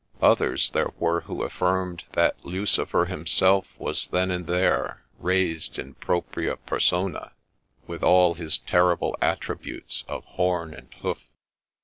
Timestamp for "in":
5.77-5.93